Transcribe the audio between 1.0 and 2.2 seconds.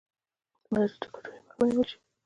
د ګډوډیو مخه ونیول شي.